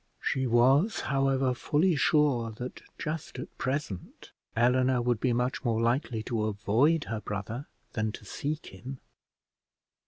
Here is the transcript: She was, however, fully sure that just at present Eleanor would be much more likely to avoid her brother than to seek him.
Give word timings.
She 0.19 0.47
was, 0.47 1.01
however, 1.01 1.53
fully 1.53 1.95
sure 1.95 2.49
that 2.53 2.81
just 2.97 3.37
at 3.37 3.55
present 3.59 4.31
Eleanor 4.55 4.99
would 4.99 5.19
be 5.19 5.31
much 5.31 5.63
more 5.63 5.79
likely 5.79 6.23
to 6.23 6.45
avoid 6.45 7.03
her 7.03 7.21
brother 7.21 7.67
than 7.93 8.11
to 8.13 8.25
seek 8.25 8.65
him. 8.73 8.97